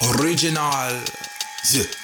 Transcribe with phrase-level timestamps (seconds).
[0.00, 1.02] Original.
[1.72, 1.97] Yeah.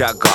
[0.00, 0.27] Lips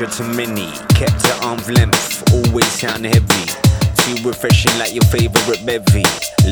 [0.00, 3.44] stranger to many, kept at arm's length, always sound heavy.
[4.00, 6.04] Too refreshing like your favorite bevy.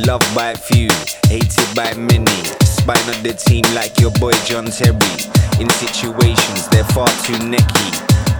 [0.04, 0.88] Loved by few,
[1.28, 2.38] hated by many.
[2.64, 5.00] Spine of the team like your boy John Terry.
[5.60, 7.88] In situations, they're far too necky.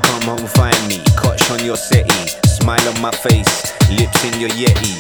[0.05, 2.28] Come home, find me, Cotch on your settee.
[2.44, 4.96] Smile on my face, lips in your Yeti.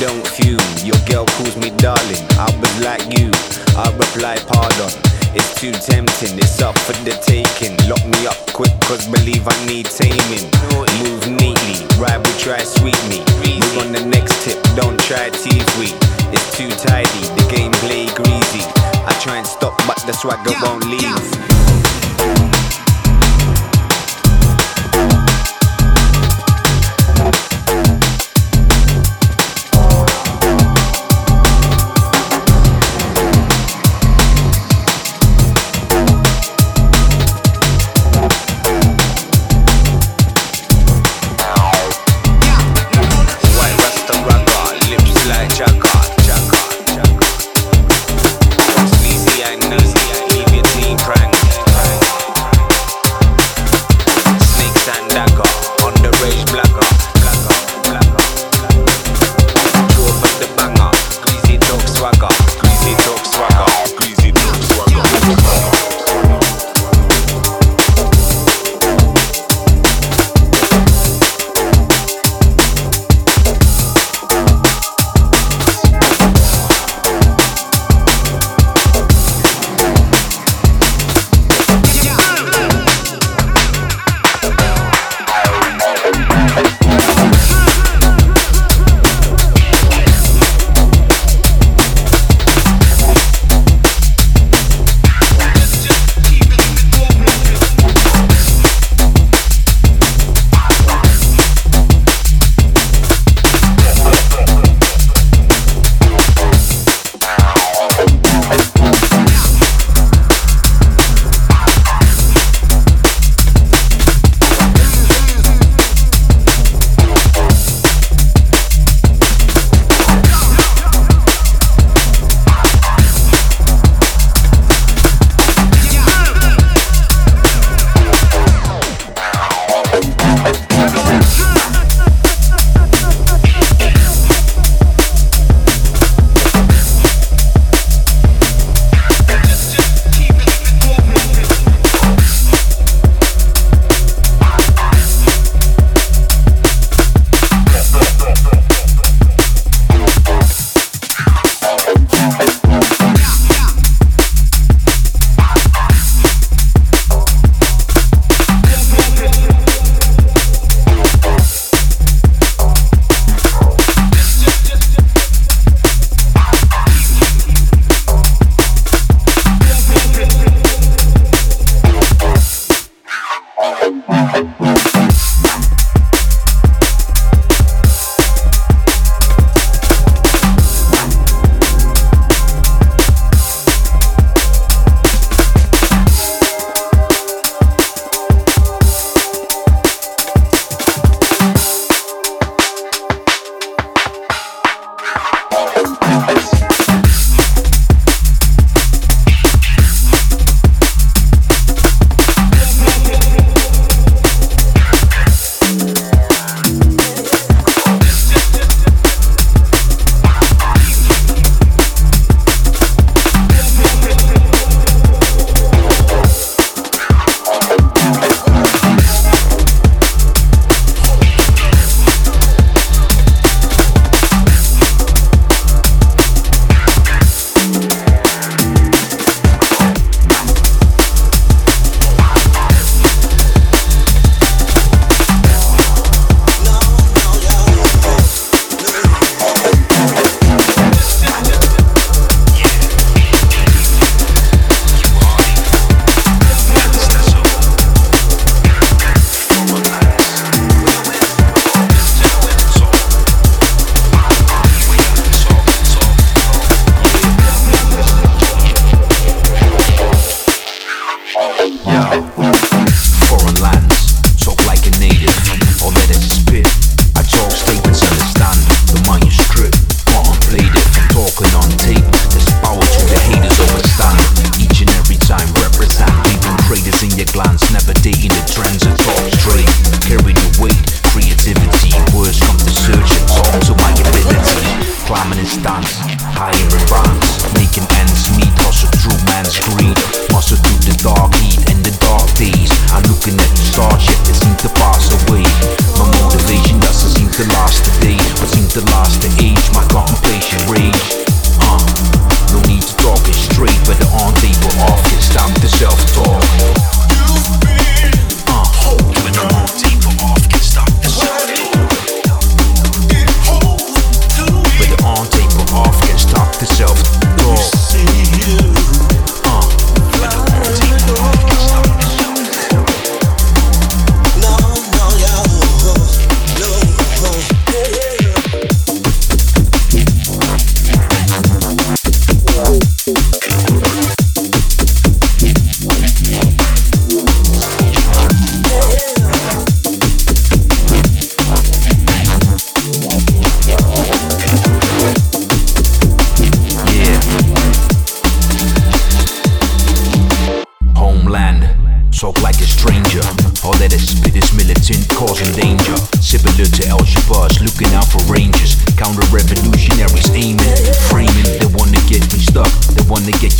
[0.00, 2.24] Don't fume, your girl calls me darling.
[2.34, 3.30] I was like you,
[3.78, 5.15] I reply pardon.
[5.36, 7.76] It's too tempting, it's up for the taking.
[7.88, 10.48] Lock me up quick, cause believe I need taming.
[10.72, 13.20] Move neatly, ride with try sweet me.
[13.44, 15.92] Move on the next tip, don't try TV.
[16.32, 18.64] It's too tidy, the gameplay greasy.
[19.04, 21.85] I try and stop, but the swagger won't leave.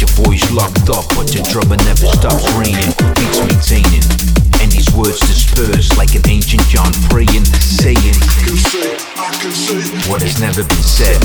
[0.01, 1.05] Your voice locked up.
[1.17, 4.05] But your drummer never stops raining, beats maintaining.
[4.61, 9.53] And these words disperse like an ancient John praying, saying I can say I can
[9.53, 9.81] say.
[10.09, 11.17] what has never been said.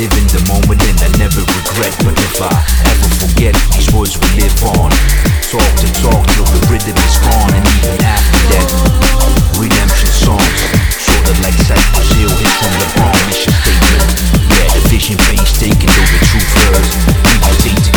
[0.00, 1.92] Live in the moment and I never regret.
[2.04, 2.52] But if I
[2.88, 4.92] ever forget, these words will live on.
[5.50, 8.68] Talk to talk till the rhythm is gone, and even after that,
[9.58, 10.60] redemption songs.
[10.94, 14.02] Sorta like Cypress Hill hits on the bomb mission statement.
[14.46, 17.20] Yeah, the vision painstaking, though the truth hurts.
[17.60, 17.89] We just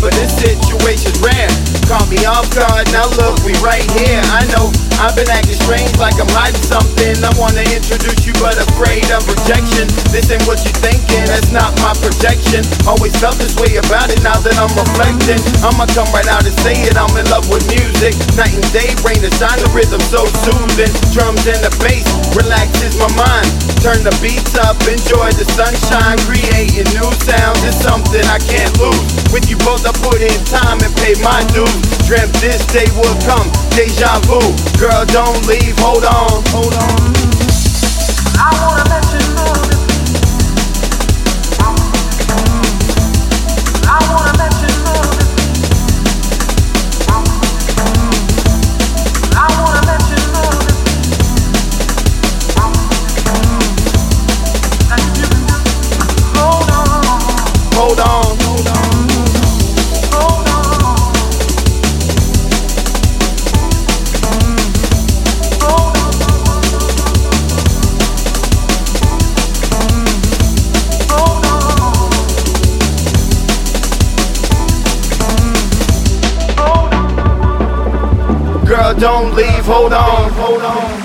[0.00, 1.50] but this situation's rare.
[1.84, 4.20] Caught me off guard, now look, we right here.
[4.32, 4.72] I know
[5.02, 7.12] I've been acting strange like I'm hiding something.
[7.20, 9.90] I wanna introduce you, but afraid of rejection.
[10.14, 12.64] This ain't what you're thinking, that's not my projection.
[12.88, 15.40] Always felt this way about it, now that I'm reflecting.
[15.60, 18.16] I'ma come right out and say it, I'm in love with music.
[18.38, 20.92] Night and day, rain and shine, the rhythm so soothing.
[21.12, 23.73] Drums and the bass relaxes my mind.
[23.84, 27.60] Turn the beats up, enjoy the sunshine, creating new sounds.
[27.68, 28.96] It's something I can't lose.
[29.28, 31.68] With you both, I put in time and pay my dues.
[32.08, 33.44] Dreamt this day would come,
[33.76, 34.40] deja vu.
[34.80, 36.96] Girl, don't leave, hold on, hold on.
[38.40, 39.03] I wanna
[78.98, 81.03] don't leave, hold on, hold on.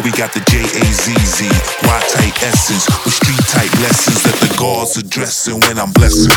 [0.00, 1.44] But we got the J-A-Z-Z,
[1.82, 6.30] Y-type essence With street-type lessons that the gods are dressing when I'm blessing.